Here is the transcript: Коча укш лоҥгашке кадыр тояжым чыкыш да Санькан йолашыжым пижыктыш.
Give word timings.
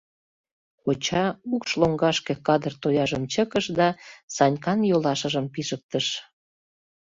Коча 0.83 1.25
укш 1.53 1.69
лоҥгашке 1.79 2.33
кадыр 2.47 2.73
тояжым 2.81 3.23
чыкыш 3.33 3.65
да 3.79 3.87
Санькан 4.35 4.79
йолашыжым 4.89 5.45
пижыктыш. 5.53 6.07